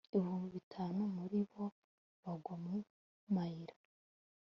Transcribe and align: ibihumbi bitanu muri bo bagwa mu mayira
ibihumbi 0.15 0.47
bitanu 0.55 1.01
muri 1.15 1.39
bo 1.51 1.65
bagwa 2.23 2.55
mu 2.63 2.73
mayira 3.33 3.75